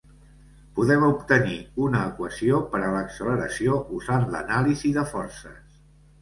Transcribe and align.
Podem 0.77 1.03
obtenir 1.07 1.57
una 1.87 2.01
equació 2.13 2.61
per 2.71 2.81
a 2.87 2.89
l'acceleració 2.95 3.77
usant 3.99 4.27
l'anàlisi 4.33 4.95
de 4.99 5.07
forces. 5.13 5.79